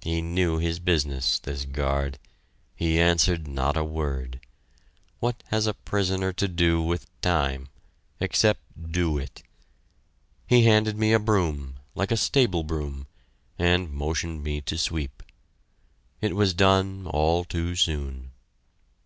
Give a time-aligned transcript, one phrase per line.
[0.00, 2.18] He knew his business this guard.
[2.74, 4.40] He answered not a word.
[5.20, 7.68] What has a prisoner to do with time
[8.18, 9.42] except "do" it.
[10.46, 13.06] He handed me a broom like a stable broom
[13.58, 15.22] and motioned me to sweep.
[16.22, 18.30] It was done all too soon.